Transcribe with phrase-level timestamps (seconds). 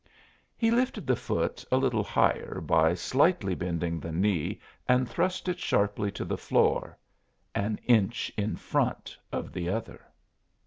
[0.57, 5.59] He lifted the foot a little higher by slightly bending the knee and thrust it
[5.59, 6.97] sharply to the floor
[7.53, 10.07] an inch in front of the other!